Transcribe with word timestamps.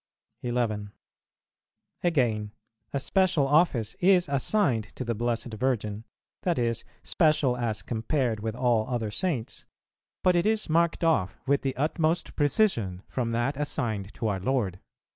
11. 0.41 0.91
Again, 2.03 2.53
a 2.91 2.99
special 2.99 3.47
office 3.47 3.95
is 3.99 4.27
assigned 4.27 4.85
to 4.95 5.05
the 5.05 5.13
Blessed 5.13 5.53
Virgin, 5.53 6.05
that 6.41 6.57
is, 6.57 6.83
special 7.03 7.55
as 7.55 7.83
compared 7.83 8.39
with 8.39 8.55
all 8.55 8.89
other 8.89 9.11
Saints; 9.11 9.63
but 10.23 10.35
it 10.35 10.47
is 10.47 10.67
marked 10.67 11.03
off 11.03 11.37
with 11.45 11.61
the 11.61 11.75
utmost 11.77 12.35
precision 12.35 13.03
from 13.07 13.31
that 13.33 13.55
assigned 13.57 14.11
to 14.15 14.27
our 14.27 14.39
Lord. 14.39 14.79